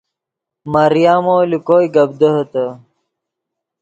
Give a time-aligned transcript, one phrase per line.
[0.71, 2.65] مریمو لے کوئے گپ دیہے تے